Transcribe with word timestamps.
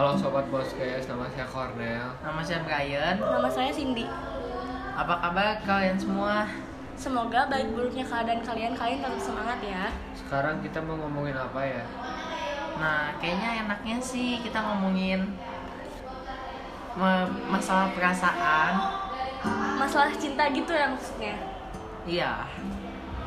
Halo 0.00 0.16
sobat 0.16 0.48
Boskes, 0.48 1.12
nama 1.12 1.28
saya 1.28 1.44
Cornel. 1.44 2.08
Nama 2.24 2.40
saya 2.40 2.64
Brian. 2.64 3.20
Nama 3.20 3.48
saya 3.52 3.68
Cindy. 3.68 4.08
Apa 4.96 5.20
kabar 5.20 5.60
kalian 5.68 6.00
semua? 6.00 6.48
Semoga 6.96 7.44
baik 7.52 7.76
buruknya 7.76 8.08
keadaan 8.08 8.40
kalian, 8.40 8.72
kalian 8.72 9.04
tetap 9.04 9.20
semangat 9.20 9.60
ya. 9.60 9.92
Sekarang 10.16 10.64
kita 10.64 10.80
mau 10.80 10.96
ngomongin 11.04 11.36
apa 11.36 11.60
ya? 11.60 11.84
Nah, 12.80 13.12
kayaknya 13.20 13.68
enaknya 13.68 14.00
sih 14.00 14.40
kita 14.40 14.64
ngomongin 14.64 15.36
ma- 16.96 17.28
masalah 17.52 17.92
perasaan. 17.92 18.72
Masalah 19.76 20.16
cinta 20.16 20.48
gitu 20.48 20.72
ya 20.72 20.96
maksudnya. 20.96 21.36
Iya. 22.08 22.48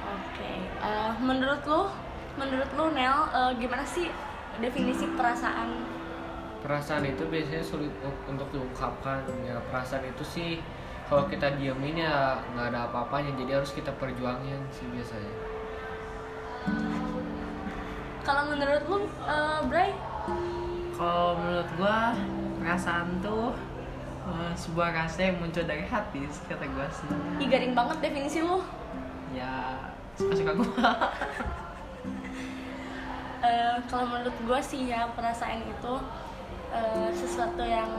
Oke. 0.10 0.51
eh, 0.82 1.11
menurut 1.21 1.61
lu, 1.69 1.86
menurut 2.33 2.69
lu 2.74 2.97
Nel, 2.97 3.29
eh, 3.29 3.51
gimana 3.61 3.86
sih 3.86 4.10
definisi 4.57 5.05
perasaan? 5.14 6.01
Perasaan 6.63 7.03
itu 7.03 7.27
biasanya 7.27 7.59
sulit 7.59 7.91
untuk 8.25 8.47
diungkapkan. 8.55 9.27
Ya 9.43 9.59
perasaan 9.67 10.07
itu 10.07 10.23
sih 10.23 10.49
kalau 11.11 11.27
kita 11.27 11.59
diemin 11.59 11.99
ya 11.99 12.39
nggak 12.55 12.71
ada 12.71 12.87
apa-apanya. 12.87 13.36
Jadi 13.36 13.51
harus 13.51 13.75
kita 13.75 13.91
perjuangin 13.99 14.63
sih 14.71 14.87
biasanya. 14.87 15.33
Kalau 18.23 18.47
menurut 18.47 18.83
lu, 18.87 18.97
eh, 19.27 19.59
Bray, 19.67 19.91
Kalau 20.95 21.36
menurut 21.36 21.67
gua 21.75 22.15
perasaan 22.64 23.19
tuh 23.19 23.51
eh, 24.23 24.51
sebuah 24.55 24.95
rasa 24.95 25.19
yang 25.27 25.43
muncul 25.43 25.67
dari 25.67 25.83
hati 25.83 26.23
kata 26.47 26.64
gua 26.71 26.87
sih. 26.87 27.11
ih 27.43 27.47
garing 27.51 27.75
banget 27.75 27.97
definisi 28.00 28.39
lu. 28.39 28.64
Ya 29.36 29.75
suka-suka 30.15 30.55
gua. 30.55 30.87
Eh, 33.44 33.75
kalau 33.91 34.08
menurut 34.08 34.31
gue 34.39 34.59
sih 34.64 34.88
ya 34.88 35.03
perasaan 35.19 35.67
itu 35.67 35.94
eh, 36.73 37.09
sesuatu 37.14 37.64
yang 37.64 37.90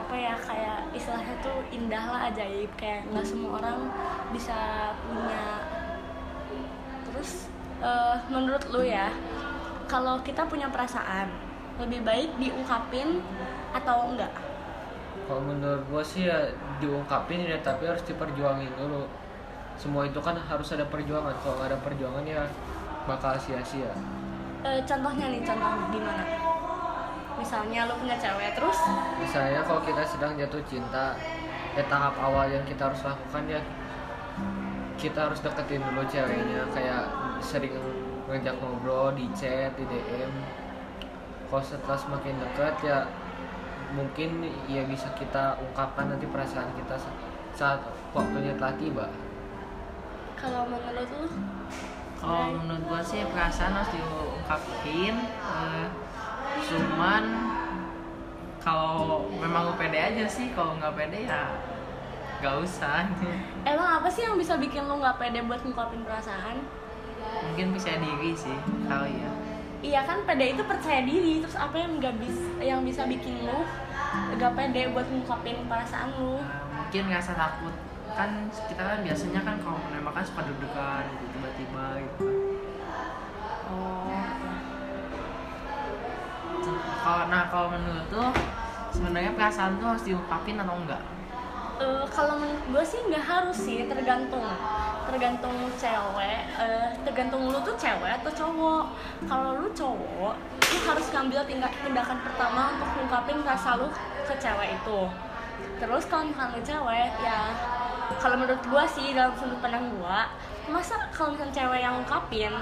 apa 0.00 0.14
ya 0.18 0.34
kayak 0.42 0.78
istilahnya 0.90 1.34
tuh 1.38 1.62
indah 1.70 2.04
lah 2.10 2.20
ajaib 2.34 2.70
kayak 2.74 3.06
nggak 3.14 3.22
semua 3.22 3.62
orang 3.62 3.78
bisa 4.34 4.90
punya 5.06 5.62
terus 7.06 7.46
eh, 7.78 8.16
menurut 8.26 8.64
lu 8.74 8.82
ya 8.82 9.14
kalau 9.86 10.18
kita 10.22 10.46
punya 10.46 10.70
perasaan 10.70 11.30
lebih 11.80 12.04
baik 12.04 12.30
diungkapin 12.38 13.22
atau 13.72 14.12
enggak 14.12 14.30
Kalau 15.30 15.46
menurut 15.46 15.82
gua 15.86 16.02
sih 16.02 16.26
ya 16.26 16.50
diungkapin 16.82 17.46
ya 17.46 17.54
tapi 17.62 17.86
harus 17.86 18.02
diperjuangin 18.02 18.74
dulu. 18.74 19.06
Semua 19.78 20.02
itu 20.02 20.18
kan 20.18 20.34
harus 20.34 20.74
ada 20.74 20.82
perjuangan. 20.90 21.30
Kalau 21.38 21.54
nggak 21.54 21.70
ada 21.70 21.78
perjuangan 21.86 22.24
ya 22.26 22.42
bakal 23.06 23.38
sia-sia. 23.38 23.94
Eh, 24.66 24.82
contohnya 24.82 25.30
nih 25.30 25.40
contoh 25.46 25.70
gimana 25.94 26.22
misalnya 27.40 27.88
lu 27.88 27.94
punya 27.96 28.14
cewek 28.14 28.52
terus 28.52 28.78
Misalnya 29.16 29.60
kalau 29.62 29.80
kita 29.80 30.02
sedang 30.02 30.32
jatuh 30.34 30.60
cinta, 30.62 31.16
ya 31.72 31.82
tahap 31.84 32.14
awal 32.16 32.46
yang 32.46 32.62
kita 32.62 32.86
harus 32.86 33.00
lakukan 33.00 33.44
ya 33.48 33.60
kita 34.94 35.16
harus 35.22 35.40
deketin 35.40 35.80
dulu 35.82 36.04
ceweknya 36.04 36.60
kayak 36.68 37.08
sering 37.40 37.72
ngajak 38.26 38.52
ngobrol 38.54 39.10
di 39.10 39.24
chat, 39.32 39.72
di 39.72 39.82
DM. 39.82 40.28
Kalau 41.46 41.64
setelah 41.64 41.96
semakin 41.96 42.36
dekat 42.38 42.74
ya 42.80 43.08
mungkin 43.90 44.30
ya 44.66 44.84
bisa 44.84 45.10
kita 45.16 45.56
ungkapkan 45.58 46.06
nanti 46.06 46.22
perasaan 46.24 46.70
kita 46.76 46.94
sa- 46.94 47.16
saat 47.50 47.80
waktunya 48.10 48.54
telah 48.54 48.76
tiba. 48.76 49.06
kalau 50.36 50.64
menurut 50.64 51.08
lu 51.10 51.26
Kalau 52.16 52.52
menurut 52.54 52.84
gua 52.86 53.00
sih 53.00 53.24
perasaan 53.26 53.72
harus 53.74 53.90
diungkapin. 53.90 55.16
eh, 55.24 55.86
cuman 56.70 57.24
kalau 58.62 59.26
memang 59.42 59.72
lu 59.72 59.74
pede 59.74 59.98
aja 59.98 60.24
sih, 60.30 60.54
kalau 60.54 60.78
nggak 60.78 60.94
pede 60.94 61.26
ya 61.26 61.50
nggak 62.40 62.56
usah. 62.64 63.04
Emang 63.68 64.00
apa 64.00 64.08
sih 64.08 64.24
yang 64.24 64.40
bisa 64.40 64.56
bikin 64.56 64.88
lu 64.88 64.96
nggak 65.02 65.20
pede 65.20 65.44
buat 65.44 65.60
ngungkapin 65.60 66.06
perasaan? 66.06 66.64
Mungkin 67.20 67.76
bisa 67.76 68.00
diri 68.00 68.32
sih 68.32 68.56
kali 68.88 69.12
ya. 69.20 69.32
Iya 69.80 70.00
kan 70.08 70.24
pede 70.24 70.56
itu 70.56 70.62
percaya 70.64 71.04
diri, 71.04 71.44
terus 71.44 71.56
apa 71.56 71.76
yang 71.76 72.00
nggak 72.00 72.16
bisa 72.20 72.48
yang 72.64 72.80
bisa 72.80 73.04
bikin 73.04 73.44
lu 73.44 73.60
nggak 74.36 74.52
pede 74.56 74.88
buat 74.94 75.04
ngungkapin 75.10 75.68
perasaan 75.68 76.16
lu? 76.16 76.40
Nah, 76.40 76.64
mungkin 76.80 77.04
rasa 77.12 77.32
takut 77.36 77.74
kan 78.16 78.48
kita 78.68 78.82
kan 78.82 78.98
biasanya 79.04 79.40
kan 79.44 79.56
kalau 79.60 79.78
menembak 79.88 80.12
kan 80.20 80.24
suka 80.24 80.40
deg-degan 80.48 81.04
gitu, 81.12 81.24
tiba-tiba 81.36 81.84
gitu. 82.00 82.26
Oh. 83.70 84.69
Kalau 87.00 87.24
nah 87.32 87.48
kalau 87.48 87.72
menurut 87.72 88.06
tuh 88.12 88.28
sebenarnya 88.92 89.32
perasaan 89.32 89.80
tuh 89.80 89.96
harus 89.96 90.04
diungkapin 90.04 90.60
atau 90.60 90.76
enggak? 90.76 91.02
Eh, 91.80 92.04
kalau 92.12 92.36
menurut 92.36 92.64
gue 92.68 92.84
sih 92.84 93.00
nggak 93.08 93.24
harus 93.24 93.56
sih, 93.56 93.88
tergantung 93.88 94.44
tergantung 95.08 95.56
cewek, 95.80 96.40
eh, 96.60 96.92
tergantung 97.02 97.48
lu 97.48 97.58
tuh 97.64 97.72
cewek 97.80 98.20
atau 98.20 98.30
cowok. 98.30 98.84
Kalau 99.24 99.56
lu 99.58 99.68
cowok, 99.72 100.34
lu 100.60 100.78
harus 100.84 101.06
ngambil 101.08 101.40
tindak 101.48 101.72
tindakan 101.80 102.20
pertama 102.20 102.76
untuk 102.76 102.88
ngungkapin 103.00 103.40
rasa 103.42 103.80
lu 103.80 103.88
ke 104.28 104.34
cewek 104.36 104.76
itu. 104.76 105.00
Terus 105.80 106.04
kalau 106.04 106.28
misalnya 106.28 106.60
cewek, 106.60 107.08
ya 107.24 107.38
kalau 108.20 108.36
menurut 108.36 108.60
gua 108.68 108.84
sih 108.84 109.16
dalam 109.16 109.32
sudut 109.40 109.56
pandang 109.64 109.88
gua, 109.96 110.28
masa 110.68 111.00
kalau 111.10 111.32
misalnya 111.32 111.56
cewek 111.56 111.80
yang 111.80 111.96
ngungkapin 111.96 112.52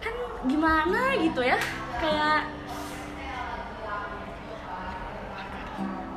kan 0.00 0.14
gimana 0.48 1.12
gitu 1.20 1.44
ya 1.44 1.60
kayak 2.00 2.48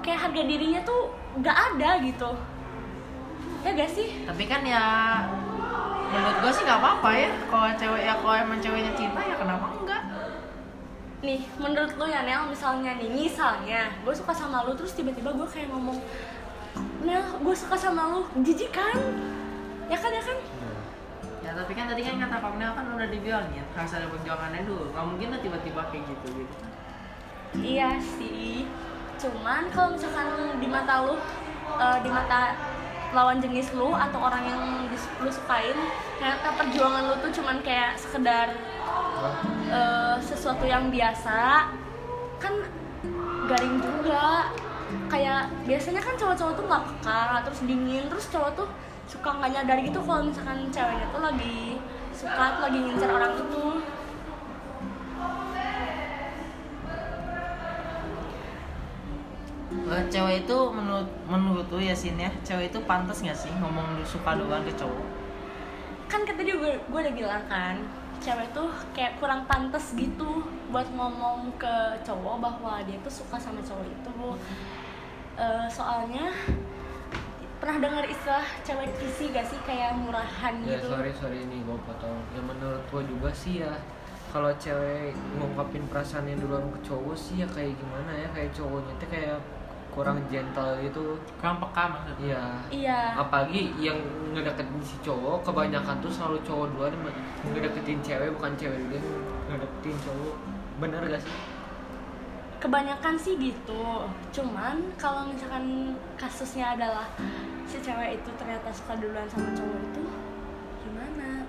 kayak 0.04 0.20
harga 0.30 0.42
dirinya 0.44 0.82
tuh 0.84 1.16
nggak 1.40 1.58
ada 1.74 1.90
gitu. 2.04 2.30
Ya 3.64 3.70
gak 3.80 3.92
sih? 3.96 4.28
Tapi 4.28 4.44
kan 4.44 4.62
ya 4.68 4.84
menurut 6.12 6.38
gua 6.44 6.52
sih 6.52 6.64
nggak 6.68 6.80
apa-apa 6.84 7.10
ya. 7.16 7.32
Kalau 7.48 7.68
cewek 7.80 8.02
ya 8.04 8.14
kalau 8.20 8.36
emang 8.36 8.60
ceweknya 8.60 8.92
cinta 8.94 9.24
ya 9.24 9.36
kenapa 9.40 9.66
enggak? 9.80 10.04
nih 11.24 11.40
menurut 11.56 11.96
lu 11.96 12.06
ya 12.12 12.28
Nel 12.28 12.52
misalnya 12.52 13.00
nih 13.00 13.08
misalnya 13.08 13.88
gue 14.04 14.12
suka 14.12 14.36
sama 14.36 14.68
lu 14.68 14.76
terus 14.76 14.92
tiba-tiba 14.92 15.32
gue 15.32 15.48
kayak 15.48 15.72
ngomong 15.72 15.96
Nel 17.00 17.24
gue 17.40 17.56
suka 17.56 17.80
sama 17.80 18.12
lu 18.12 18.28
jijik 18.44 18.76
kan? 18.76 19.00
Ya 19.88 19.96
kan 19.96 20.12
ya 20.12 20.20
kan? 20.20 20.38
Ya 21.40 21.52
tapi 21.56 21.72
kan 21.80 21.88
tadi 21.88 22.04
kan 22.04 22.20
kata 22.20 22.38
Komnel 22.44 22.72
kan 22.76 22.86
udah 22.92 23.08
dibilangin 23.08 23.64
harus 23.72 23.94
ada 23.96 24.12
perjuangannya 24.12 24.68
dulu. 24.68 24.92
Nggak 24.92 25.06
mungkin 25.08 25.28
lah 25.32 25.40
tiba-tiba 25.40 25.82
kayak 25.88 26.04
gitu 26.12 26.28
gitu. 26.44 26.56
iya 27.62 28.02
sih 28.02 28.66
cuman 29.24 29.72
kalau 29.72 29.96
misalkan 29.96 30.60
di 30.60 30.68
mata 30.68 31.08
lu 31.08 31.16
eh, 31.80 31.98
di 32.04 32.10
mata 32.12 32.60
lawan 33.16 33.40
jenis 33.40 33.72
lu 33.78 33.94
atau 33.96 34.20
orang 34.20 34.44
yang 34.44 34.62
lu 35.24 35.30
sukain 35.32 35.78
ternyata 36.20 36.48
perjuangan 36.60 37.04
lu 37.08 37.16
tuh 37.24 37.32
cuman 37.40 37.58
kayak 37.64 37.96
sekedar 37.96 38.52
eh, 39.72 40.16
sesuatu 40.20 40.68
yang 40.68 40.92
biasa 40.92 41.72
kan 42.44 42.54
garing 43.48 43.80
juga. 43.80 44.52
Kayak 45.10 45.50
biasanya 45.66 46.02
kan 46.06 46.14
cowok-cowok 46.14 46.54
tuh 46.54 46.66
nggak 46.70 46.84
peka 46.86 47.26
terus 47.50 47.60
dingin 47.66 48.04
terus 48.14 48.30
cowok 48.30 48.52
tuh 48.54 48.68
suka 49.10 49.30
nggak 49.42 49.52
nyadar 49.58 49.78
gitu 49.82 50.00
kalau 50.06 50.22
misalkan 50.22 50.70
ceweknya 50.70 51.08
tuh 51.10 51.22
lagi 51.22 51.82
suka 52.14 52.44
tuh 52.58 52.62
lagi 52.70 52.78
ngincer 52.78 53.10
orang 53.10 53.34
itu 53.34 53.64
Eh, 59.94 60.04
cewek 60.10 60.50
itu 60.50 60.58
menurut 60.74 61.06
menurut 61.30 61.68
lu 61.70 61.78
ya 61.78 61.94
Sin 61.94 62.18
ya, 62.18 62.34
cewek 62.42 62.74
itu 62.74 62.80
pantas 62.90 63.22
nggak 63.22 63.38
sih 63.38 63.54
ngomong 63.62 63.86
lu 63.94 64.06
suka 64.06 64.34
duluan 64.34 64.66
ke 64.66 64.74
cowok? 64.74 65.06
kan 66.10 66.22
tadi 66.30 66.46
gue 66.54 66.78
gue 66.78 67.00
udah 67.02 67.16
bilang 67.18 67.42
kan 67.50 67.74
cewek 68.22 68.46
tuh 68.54 68.70
kayak 68.94 69.18
kurang 69.18 69.50
pantas 69.50 69.98
gitu 69.98 70.46
buat 70.70 70.86
ngomong 70.94 71.50
ke 71.58 71.74
cowok 72.06 72.38
bahwa 72.38 72.86
dia 72.86 73.02
tuh 73.02 73.10
suka 73.10 73.38
sama 73.38 73.62
cowok 73.66 73.86
itu 73.86 74.14
Eh, 75.34 75.66
soalnya 75.66 76.30
pernah 77.58 77.82
dengar 77.82 78.06
istilah 78.06 78.46
cewek 78.62 78.94
kisi 79.02 79.34
gak 79.34 79.50
sih? 79.50 79.58
Kayak 79.66 79.98
murahan 79.98 80.54
Ya 80.62 80.78
gitu. 80.78 80.94
sorry 80.94 81.10
sorry 81.10 81.42
ini 81.42 81.66
gue 81.66 81.78
potong. 81.90 82.22
Ya 82.38 82.42
menurut 82.46 82.86
gue 82.94 83.02
juga 83.10 83.34
sih 83.34 83.66
ya 83.66 83.74
kalau 84.30 84.54
cewek 84.62 85.18
ngungkapin 85.42 85.90
perasaannya 85.90 86.38
duluan 86.38 86.70
ke 86.78 86.80
cowok 86.86 87.18
sih 87.18 87.42
ya 87.42 87.48
kayak 87.50 87.74
gimana 87.74 88.14
ya? 88.14 88.28
Kayak 88.30 88.54
cowoknya 88.54 88.94
tuh 89.02 89.10
kayak 89.10 89.38
kurang 89.94 90.18
gentle 90.28 90.74
gitu. 90.82 91.16
Kurang 91.38 91.62
peka 91.62 91.84
maksudnya. 91.94 92.26
Iya. 92.26 92.44
iya 92.74 93.00
Apalagi 93.14 93.70
yang 93.78 94.02
ngedeketin 94.34 94.82
si 94.82 94.98
cowok 95.06 95.46
kebanyakan 95.46 96.02
tuh 96.02 96.10
selalu 96.10 96.42
cowok 96.42 96.66
duluan 96.74 96.94
ngedeketin 97.54 98.02
cewek 98.02 98.34
bukan 98.34 98.52
cewek 98.58 98.78
dulu 98.90 98.98
yang 98.98 99.08
ngedeketin 99.54 99.98
cowok. 100.02 100.36
Bener 100.82 101.02
gak 101.06 101.22
sih? 101.22 101.36
kebanyakan 102.64 103.20
sih 103.20 103.36
gitu 103.36 104.08
cuman 104.32 104.80
kalau 104.96 105.28
misalkan 105.28 106.00
kasusnya 106.16 106.80
adalah 106.80 107.12
si 107.68 107.76
cewek 107.84 108.24
itu 108.24 108.30
ternyata 108.40 108.72
suka 108.72 108.96
duluan 109.04 109.28
sama 109.28 109.52
cowok 109.52 109.80
itu 109.84 110.04
gimana 110.88 111.44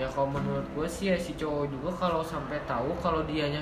ya 0.00 0.08
kalau 0.08 0.32
menurut 0.32 0.64
gue 0.72 0.88
sih 0.88 1.12
ya 1.12 1.20
si 1.20 1.36
cowok 1.36 1.68
juga 1.68 1.90
kalau 2.00 2.24
sampai 2.24 2.56
tahu 2.64 2.96
kalau 3.04 3.20
dianya 3.28 3.60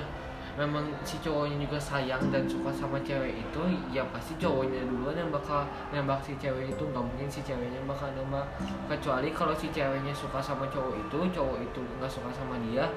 memang 0.57 0.89
si 1.05 1.21
cowoknya 1.21 1.61
juga 1.61 1.77
sayang 1.77 2.33
dan 2.33 2.49
suka 2.49 2.73
sama 2.73 2.97
cewek 3.05 3.37
itu 3.37 3.61
ya 3.93 4.01
pasti 4.09 4.33
cowoknya 4.41 4.81
duluan 4.89 5.13
yang 5.13 5.29
bakal 5.29 5.69
nembak 5.93 6.17
si 6.25 6.33
cewek 6.41 6.73
itu. 6.73 6.83
Nggak 6.89 7.05
mungkin 7.05 7.29
si 7.29 7.45
ceweknya 7.45 7.77
bakal 7.85 8.09
nembak. 8.17 8.49
Kecuali 8.89 9.29
kalau 9.29 9.53
si 9.53 9.69
ceweknya 9.69 10.11
suka 10.17 10.41
sama 10.41 10.65
cowok 10.73 10.97
itu 10.97 11.17
cowok 11.29 11.61
itu 11.61 11.79
nggak 12.01 12.09
suka 12.09 12.29
sama 12.33 12.57
dia 12.65 12.89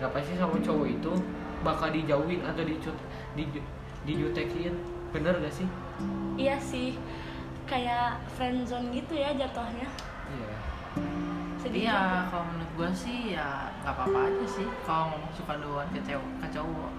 ya 0.00 0.08
pasti 0.08 0.32
sama 0.32 0.56
cowok 0.56 0.88
itu 0.88 1.12
bakal 1.60 1.92
dijauhin 1.92 2.40
atau 2.44 2.62
dicut 2.64 2.96
di 3.32 3.48
dijutekin. 4.04 4.76
Bener 5.10 5.34
gak 5.42 5.50
sih? 5.50 5.66
Iya 6.38 6.56
sih. 6.56 6.96
Kayak 7.66 8.22
friendzone 8.38 8.94
gitu 8.94 9.18
ya 9.18 9.34
jatuhnya. 9.34 9.88
Iya 10.30 10.69
sedih 11.60 11.84
Iya, 11.84 11.92
juga. 11.92 12.20
kalau 12.26 12.44
menurut 12.48 12.70
gue 12.72 12.88
sih 12.96 13.18
ya 13.32 13.48
nggak 13.80 13.92
apa-apa 13.92 14.18
aja 14.26 14.46
sih 14.46 14.66
kalau 14.82 15.04
ngomong 15.10 15.32
suka 15.32 15.52
duluan 15.56 15.86
ke 15.92 16.00
cewek 16.00 16.30
ke 16.40 16.48
cowok. 16.50 16.92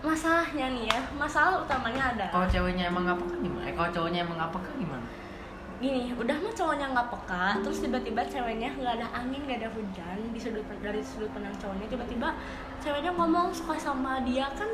masalahnya 0.00 0.66
nih 0.72 0.84
ya 0.88 1.00
masalah 1.12 1.60
utamanya 1.60 2.02
ada 2.10 2.26
Kalau 2.32 2.48
ceweknya 2.48 2.88
emang 2.88 3.04
nggak 3.04 3.20
peka 3.20 3.36
gimana? 3.38 3.64
Eh, 3.64 3.74
kalau 3.76 3.90
cowoknya 3.90 4.20
emang 4.24 4.36
nggak 4.36 4.52
peka 4.52 4.70
gimana? 4.74 5.06
gini 5.80 6.12
udah 6.12 6.36
mah 6.36 6.52
cowoknya 6.52 6.86
nggak 6.92 7.08
peka 7.08 7.46
terus 7.64 7.80
tiba-tiba 7.80 8.20
ceweknya 8.28 8.68
nggak 8.76 8.94
ada 8.96 9.06
angin 9.16 9.40
nggak 9.40 9.64
ada 9.64 9.70
hujan 9.72 10.18
di 10.28 10.36
sudut 10.36 10.60
dari 10.76 11.00
sudut 11.00 11.32
pandang 11.32 11.56
cowoknya 11.56 11.88
tiba-tiba 11.88 12.28
ceweknya 12.78 13.16
ngomong 13.16 13.48
suka 13.48 13.80
sama 13.80 14.20
dia 14.20 14.44
kan 14.52 14.68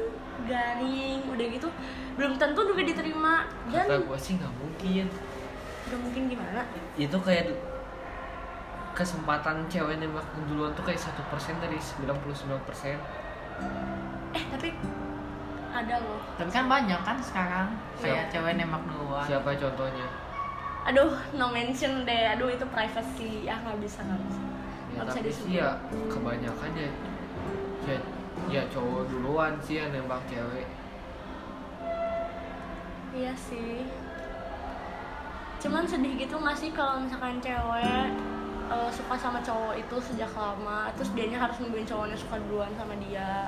garing 0.47 1.23
udah 1.31 1.47
gitu 1.47 1.71
belum 2.19 2.35
tentu 2.35 2.59
juga 2.65 2.83
diterima 2.83 3.35
dan 3.71 3.87
kata 3.87 4.03
gue 4.03 4.19
sih 4.19 4.35
nggak 4.35 4.51
mungkin 4.59 5.07
udah 5.87 5.99
mungkin 6.03 6.23
gimana 6.27 6.61
itu 6.99 7.17
kayak 7.23 7.55
kesempatan 8.97 9.69
cewek 9.69 10.01
nembak 10.01 10.25
duluan 10.49 10.73
tuh 10.73 10.81
kayak 10.89 10.97
satu 10.97 11.21
persen 11.29 11.53
dari 11.61 11.77
99 11.77 12.17
persen. 12.65 12.97
Eh 14.33 14.45
tapi 14.49 14.73
ada 15.69 16.01
loh. 16.01 16.25
Tapi 16.41 16.49
kan 16.49 16.65
banyak 16.65 17.01
kan 17.05 17.21
sekarang 17.21 17.69
kayak 18.01 18.33
cewek 18.33 18.57
nembak 18.57 18.81
duluan. 18.89 19.21
siapa 19.29 19.53
contohnya? 19.53 20.09
Aduh 20.89 21.13
no 21.37 21.53
mention 21.53 22.09
deh. 22.09 22.33
Aduh 22.33 22.49
itu 22.49 22.65
privacy. 22.73 23.45
Ya 23.45 23.61
nggak 23.61 23.85
bisa 23.85 24.01
nggak 24.01 24.21
bisa. 24.25 24.41
Ya, 24.41 24.49
Nggak 24.97 25.07
bisa 25.13 25.21
disebut. 25.21 25.49
sih 25.53 25.61
ya 25.61 25.71
kebanyakan 26.09 26.71
ya 26.73 26.89
ya, 27.87 27.99
ya 28.49 28.63
cowok 28.73 29.13
duluan 29.13 29.53
sih 29.61 29.77
yang 29.77 29.93
nembak 29.93 30.25
cewek. 30.25 30.65
Iya 33.13 33.37
sih. 33.37 33.85
Cuman 35.61 35.85
sedih 35.85 36.17
gitu 36.17 36.41
nggak 36.41 36.57
sih 36.57 36.73
kalau 36.73 37.05
misalkan 37.05 37.45
cewek 37.45 38.09
eh, 38.67 38.91
suka 38.91 39.15
sama 39.15 39.39
cowok 39.41 39.75
itu 39.77 39.97
sejak 40.03 40.31
lama. 40.33 40.91
Terus 40.95 41.11
dianya 41.13 41.39
harus 41.39 41.57
nungguin 41.59 41.85
cowoknya 41.85 42.15
suka 42.15 42.37
duluan 42.45 42.71
sama 42.75 42.95
dia. 42.99 43.47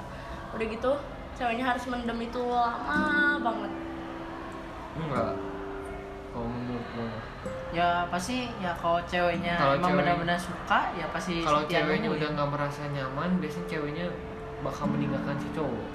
Udah 0.51 0.67
gitu 0.67 0.93
ceweknya 1.35 1.65
harus 1.67 1.85
mendem 1.87 2.19
itu 2.21 2.43
lama 2.43 3.03
banget. 3.39 3.73
Enggak. 4.97 5.35
Kalau 6.29 6.47
menurut 6.47 6.87
gue 6.95 7.09
Ya 7.69 8.07
pasti 8.09 8.49
ya 8.59 8.73
kalau 8.75 8.99
ceweknya 9.05 9.55
Kalau 9.55 9.75
emang 9.77 9.91
cewek- 9.93 10.01
benar-benar 10.03 10.39
suka 10.39 10.81
ya 10.95 11.07
pasti 11.09 11.41
kalau 11.41 11.63
ceweknya 11.65 12.09
udah 12.09 12.29
nggak 12.33 12.49
merasa 12.49 12.83
nyaman 12.89 13.39
biasanya 13.39 13.67
ceweknya 13.69 14.07
bakal 14.61 14.89
meninggalkan 14.89 15.37
si 15.37 15.49
cowok 15.53 15.87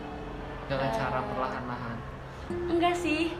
dengan 0.65 0.89
Eh. 0.89 0.95
cara 0.95 1.19
perlahan-lahan. 1.21 1.97
Enggak 2.69 2.95
sih. 2.95 3.33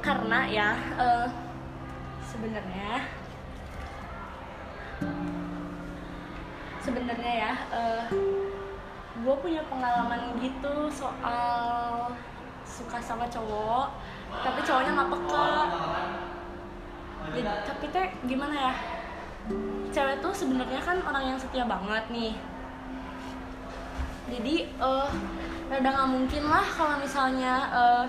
Karena 0.00 0.46
ya 0.46 0.68
eh, 0.96 1.26
sebenarnya 2.24 3.04
sebenarnya 6.82 7.32
ya 7.32 7.52
gue 9.22 9.34
punya 9.38 9.62
pengalaman 9.70 10.34
gitu 10.42 10.90
soal 10.90 12.10
suka 12.66 12.98
sama 12.98 13.28
cowok 13.30 13.92
tapi 14.42 14.60
cowoknya 14.64 14.92
nggak 14.96 15.10
peka. 15.12 15.50
Jadi 17.22 17.40
tapi 17.46 17.86
teh 17.92 18.08
gimana 18.26 18.54
ya? 18.56 18.74
Cewek 19.92 20.24
tuh 20.24 20.32
sebenarnya 20.32 20.80
kan 20.80 20.98
orang 21.04 21.34
yang 21.34 21.38
setia 21.38 21.68
banget 21.68 22.04
nih. 22.10 22.34
Jadi 24.32 24.54
eh 24.72 25.10
rada 25.70 25.88
nggak 25.88 26.10
mungkin 26.10 26.42
lah 26.48 26.64
kalau 26.64 26.96
misalnya 26.98 27.54
eh, 27.70 28.04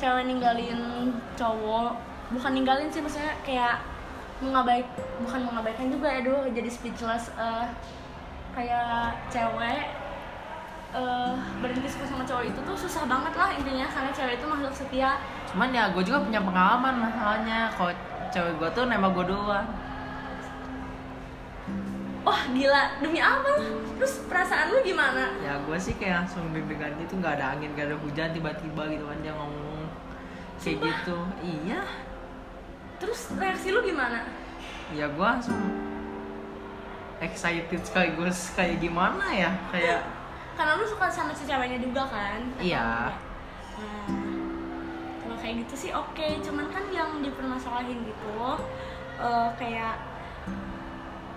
cewek 0.00 0.24
ninggalin 0.26 1.12
cowok 1.36 1.92
bukan 2.32 2.52
ninggalin 2.52 2.88
sih 2.92 3.00
maksudnya 3.00 3.32
kayak 3.44 3.80
mengabaik 4.38 4.86
bukan 5.18 5.40
mengabaikan 5.50 5.86
juga 5.90 6.08
ya 6.08 6.20
dulu 6.22 6.46
jadi 6.54 6.70
speechless 6.70 7.30
eh, 7.34 7.66
kayak 8.54 9.18
cewek 9.30 9.82
eh, 10.94 11.34
berhenti 11.58 11.88
suka 11.90 12.04
sama 12.06 12.24
cowok 12.24 12.44
itu 12.46 12.60
tuh 12.62 12.76
susah 12.78 13.04
banget 13.06 13.34
lah 13.34 13.50
intinya 13.54 13.86
karena 13.90 14.10
cewek 14.14 14.34
itu 14.38 14.46
makhluk 14.46 14.74
setia 14.74 15.18
Cuman 15.48 15.72
ya 15.72 15.88
gue 15.90 16.02
juga 16.04 16.20
punya 16.22 16.40
pengalaman 16.44 16.94
masalahnya 17.00 17.72
kalau 17.72 17.92
cewek 18.28 18.52
gue 18.60 18.68
tuh 18.76 18.84
nembak 18.84 19.16
gue 19.16 19.24
duluan. 19.32 19.64
wah 22.20 22.44
gila 22.52 22.82
demi 23.00 23.16
apa 23.24 23.56
terus 23.96 24.20
perasaan 24.28 24.68
lu 24.68 24.84
gimana 24.84 25.32
Ya 25.40 25.56
gue 25.64 25.78
sih 25.80 25.96
kayak 25.96 26.24
langsung 26.28 26.52
deg-degan 26.52 26.92
gitu 27.00 27.16
nggak 27.16 27.40
ada 27.40 27.56
angin 27.56 27.72
nggak 27.72 27.88
ada 27.88 27.96
hujan 28.04 28.28
tiba-tiba 28.36 28.82
gitu 28.92 29.04
kan 29.08 29.18
dia 29.24 29.32
ngomong 29.32 29.88
kayak 30.60 30.76
Sumpah? 30.76 30.84
gitu. 30.92 31.18
Iya. 31.40 31.80
Terus 32.98 33.30
reaksi 33.34 33.70
lu 33.70 33.80
gimana? 33.82 34.26
Ya 34.94 35.06
gue 35.10 35.26
langsung 35.26 35.58
excited 37.18 37.80
sekaligus 37.82 38.54
kayak 38.54 38.78
gimana 38.82 39.26
ya? 39.30 39.50
Kayak 39.70 40.06
karena 40.58 40.74
lu 40.74 40.84
suka 40.86 41.06
sama 41.06 41.30
si 41.34 41.46
ceweknya 41.46 41.78
juga 41.78 42.02
kan? 42.10 42.40
Iya. 42.58 43.14
Nah, 43.78 44.06
kalau 45.22 45.36
kayak 45.38 45.66
gitu 45.66 45.74
sih 45.88 45.90
oke. 45.94 46.26
Cuman 46.42 46.66
kan 46.74 46.84
yang 46.90 47.22
dipermasalahin 47.22 48.02
gitu 48.02 48.38
eh, 49.22 49.50
kayak 49.54 49.96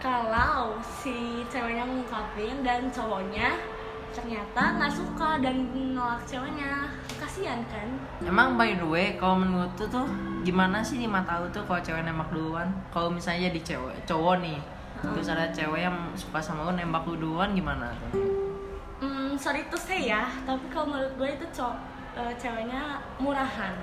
kalau 0.02 0.82
si 0.82 1.46
ceweknya 1.54 1.86
ngungkapin 1.86 2.66
dan 2.66 2.90
cowoknya 2.90 3.54
ternyata 4.12 4.76
nggak 4.76 4.94
suka 4.98 5.40
dan 5.40 5.70
nolak 5.94 6.20
ceweknya 6.26 6.90
kasihan 7.22 7.62
kan 7.70 7.88
Emang 8.26 8.58
by 8.58 8.74
the 8.74 8.84
way, 8.84 9.14
kalau 9.16 9.38
menurut 9.38 9.70
tuh 9.78 9.86
tuh 9.86 10.06
gimana 10.42 10.82
sih 10.82 10.98
di 10.98 11.06
mata 11.06 11.38
lu 11.38 11.48
tuh 11.50 11.62
kalau 11.64 11.78
cewek 11.80 12.02
nembak 12.02 12.34
duluan? 12.34 12.66
Kalau 12.90 13.14
misalnya 13.14 13.54
di 13.54 13.62
cewek 13.62 13.94
cowok 14.04 14.42
nih, 14.42 14.58
terus 15.00 15.30
ada 15.30 15.46
cewek 15.50 15.86
yang 15.86 15.98
suka 16.14 16.42
sama 16.42 16.66
lu 16.68 16.74
nembak 16.74 17.06
lu 17.06 17.16
duluan 17.16 17.54
gimana? 17.54 17.94
tuh? 18.10 18.10
hmm, 19.02 19.34
sorry 19.34 19.66
to 19.66 19.78
say 19.78 20.06
ya 20.06 20.26
tapi 20.44 20.66
kalau 20.70 20.94
menurut 20.94 21.14
gue 21.16 21.30
itu 21.32 21.46
cow 21.54 21.74
eh, 22.14 22.34
ceweknya 22.38 23.02
murahan 23.18 23.74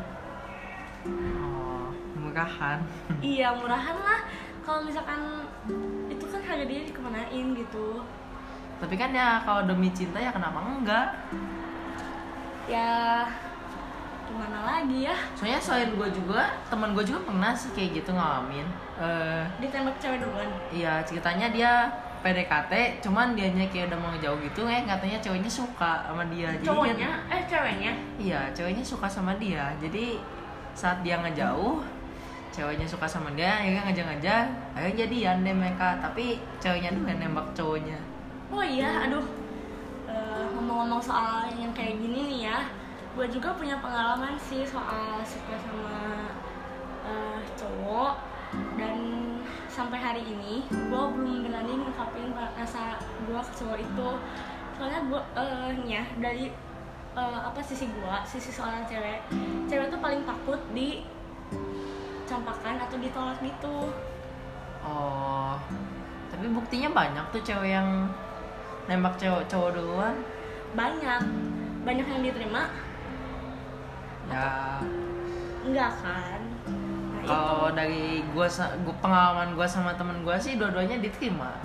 Oh, 1.39 1.89
murahan. 2.19 2.83
iya 3.25 3.55
murahan 3.55 3.97
lah 3.97 4.21
kalau 4.61 4.85
misalkan 4.85 5.47
itu 6.11 6.25
kan 6.27 6.43
harga 6.43 6.65
dia 6.67 6.85
dikemanain 6.85 7.47
gitu 7.55 8.03
Tapi 8.79 8.95
kan 8.95 9.11
ya 9.11 9.43
kalau 9.43 9.67
demi 9.67 9.91
cinta 9.91 10.23
ya 10.23 10.31
kenapa 10.31 10.63
enggak? 10.63 11.09
Ya 12.69 13.25
gimana 14.29 14.59
lagi 14.63 15.09
ya 15.09 15.17
Soalnya 15.33 15.57
selain 15.59 15.91
gue 15.91 16.09
juga, 16.13 16.53
teman 16.69 16.93
gue 16.93 17.01
juga 17.01 17.25
pernah 17.25 17.53
sih 17.53 17.73
kayak 17.73 17.91
gitu 17.97 18.11
ngalamin. 18.13 18.67
Eh, 18.95 19.43
ditembak 19.59 19.97
cewek 19.97 20.21
duluan 20.21 20.51
iya 20.69 21.01
ceritanya 21.01 21.49
dia 21.49 21.73
PDKT, 22.19 22.73
cuman 23.01 23.33
dianya 23.33 23.65
kayak 23.69 23.89
udah 23.89 23.99
mau 23.99 24.11
ngejauh 24.13 24.37
gitu, 24.43 24.67
eh 24.67 24.83
katanya 24.85 25.17
ceweknya 25.19 25.49
suka 25.49 26.03
sama 26.05 26.27
dia. 26.27 26.51
Jadi 26.51 26.61
dia- 26.61 26.69
cowoknya 26.69 27.11
eh 27.31 27.43
ceweknya 27.47 27.93
Iya, 28.19 28.41
ceweknya 28.53 28.85
suka 28.85 29.07
sama 29.07 29.33
dia. 29.39 29.71
Jadi 29.79 30.19
saat 30.75 31.01
dia 31.01 31.15
ngejauh, 31.17 31.79
ceweknya 32.51 32.85
suka 32.85 33.07
sama 33.07 33.31
dia, 33.33 33.63
ya 33.63 33.79
kan 33.79 33.89
ngajak-ngajak, 33.89 34.45
ayo 34.75 34.89
jadian 34.93 35.41
deh 35.41 35.55
mereka. 35.55 35.95
Tapi 35.99 36.37
ceweknya 36.59 36.91
dulu 36.93 37.07
yang 37.07 37.23
nembak 37.23 37.47
cowoknya. 37.55 37.99
oh 38.51 38.61
iya 38.61 39.07
aduh 39.07 39.23
Eh, 39.23 39.38
ngomong-ngomong 40.79 41.03
soal 41.03 41.51
yang 41.59 41.75
kayak 41.75 41.99
gini 41.99 42.31
nih 42.31 42.55
ya 42.55 42.63
gue 43.19 43.27
juga 43.35 43.51
punya 43.51 43.83
pengalaman 43.83 44.39
sih 44.39 44.63
soal 44.63 45.19
suka 45.27 45.59
sama 45.59 46.31
eh, 47.03 47.43
cowok. 47.59 48.15
Dan 48.79 48.95
sampai 49.67 49.99
hari 49.99 50.23
ini 50.23 50.63
gue 50.71 51.03
belum 51.19 51.51
berani 51.51 51.83
ngungkapin 51.83 52.31
rasa 52.31 52.95
gue 53.27 53.41
ke 53.43 53.53
cowok 53.59 53.79
itu. 53.83 54.11
Soalnya 54.79 55.03
gue 55.11 55.19
nih 55.83 55.99
ya 55.99 56.07
dari 56.23 56.47
eh, 57.19 57.41
apa 57.43 57.59
sisi 57.59 57.91
gue 57.91 58.17
sisi 58.23 58.55
soal 58.55 58.79
cewek 58.87 59.19
cewek 59.67 59.91
tuh 59.91 59.99
paling 59.99 60.23
takut 60.23 60.63
dicampakan 60.71 62.79
atau 62.87 63.03
ditolak 63.03 63.35
gitu. 63.43 63.91
Oh, 64.87 65.59
tapi 66.31 66.47
buktinya 66.55 66.95
banyak 66.95 67.27
tuh 67.35 67.43
cewek 67.43 67.75
yang 67.75 68.07
nembak 68.87 69.19
cowok 69.19 69.43
cowok 69.51 69.75
duluan. 69.75 70.38
Banyak. 70.77 71.23
Banyak 71.87 72.07
yang 72.09 72.23
diterima. 72.25 72.69
Ya, 74.29 74.81
enggak 75.65 75.93
kan? 76.05 76.41
Nah, 76.69 77.25
kalau 77.25 77.73
dari 77.73 78.21
gua, 78.33 78.49
pengalaman 79.01 79.57
gua 79.57 79.65
sama 79.69 79.97
temen 79.97 80.21
gua 80.21 80.37
sih 80.37 80.61
dua-duanya 80.61 81.01
diterima. 81.01 81.57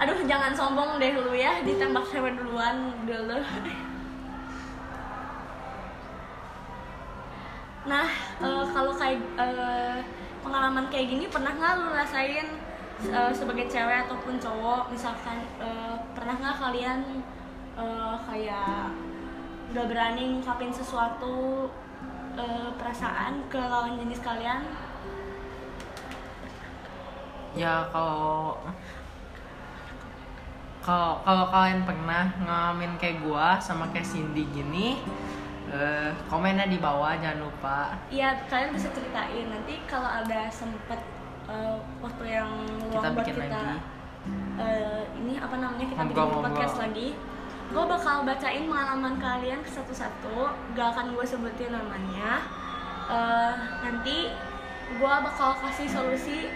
aduh 0.00 0.16
jangan 0.24 0.56
sombong 0.56 0.96
deh 0.96 1.12
lu 1.12 1.36
ya 1.36 1.60
ditembak 1.60 2.00
cewek 2.08 2.32
duluan 2.40 2.88
dulu 3.04 3.36
nah 7.84 8.08
eh, 8.40 8.64
kalau 8.72 8.96
kayak 8.96 9.20
eh, 9.36 10.00
pengalaman 10.40 10.88
kayak 10.88 11.04
gini 11.04 11.28
pernah 11.28 11.52
nggak 11.52 11.72
lu 11.84 11.92
rasain 11.92 12.48
eh, 13.12 13.32
sebagai 13.36 13.68
cewek 13.68 14.08
ataupun 14.08 14.40
cowok? 14.40 14.88
Misalkan 14.88 15.36
pernah 16.16 16.34
nggak 16.36 16.56
kalian 16.60 17.00
eh, 17.80 18.14
kayak 18.22 18.92
gak 19.70 19.86
berani 19.86 20.22
ngungkapin 20.30 20.68
sesuatu 20.70 21.66
eh, 22.34 22.68
perasaan 22.74 23.40
ke 23.46 23.58
lawan 23.58 23.96
jenis 23.96 24.20
kalian 24.20 24.60
ya 27.52 27.82
kalau 27.88 28.58
kalau 30.80 31.20
kalau 31.20 31.44
kalian 31.50 31.82
pernah 31.82 32.24
ngalamin 32.38 32.94
kayak 32.96 33.20
gua 33.20 33.58
sama 33.58 33.90
kayak 33.90 34.06
Cindy 34.06 34.46
gini 34.48 35.02
eh, 35.68 36.10
komennya 36.26 36.66
di 36.66 36.78
bawah 36.78 37.12
jangan 37.14 37.42
lupa 37.42 37.98
Iya, 38.08 38.46
kalian 38.46 38.70
bisa 38.72 38.88
ceritain 38.90 39.46
nanti 39.46 39.82
kalau 39.84 40.08
ada 40.08 40.46
sempet 40.48 40.98
eh, 41.46 41.76
waktu 42.00 42.24
yang 42.28 42.50
luang 42.80 42.94
Kita 42.96 43.08
buat 43.08 43.18
bikin 43.20 43.34
kita 43.36 43.50
lagi. 43.50 43.76
eh, 44.56 45.02
ini 45.18 45.34
apa 45.36 45.54
namanya 45.56 45.86
kita 45.86 46.00
bikin 46.00 46.16
Ngobrol-ngobrol. 46.16 46.46
podcast 46.48 46.76
lagi. 46.80 47.08
Gue 47.70 47.84
bakal 47.86 48.26
bacain 48.26 48.66
pengalaman 48.66 49.14
kalian 49.22 49.62
satu-satu, 49.62 50.50
gak 50.74 50.88
akan 50.90 51.14
gue 51.14 51.22
sebutin 51.22 51.70
namanya. 51.70 52.42
Eh, 53.10 53.54
nanti 53.86 54.30
gue 54.90 55.14
bakal 55.22 55.54
kasih 55.62 55.86
solusi 55.86 56.50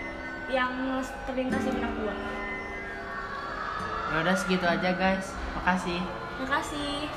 yang 0.51 1.01
terlintas 1.27 1.63
di 1.65 1.71
benak 1.73 1.93
gue. 1.97 2.15
ya 4.05 4.23
udah 4.23 4.37
segitu 4.39 4.63
aja 4.63 4.95
guys 4.95 5.35
makasih 5.59 5.99
Makasih. 6.39 7.11